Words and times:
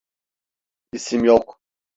İsim 0.93 1.23
yok. 1.23 1.59